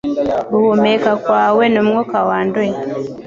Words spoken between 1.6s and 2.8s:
ni umwuka wanduye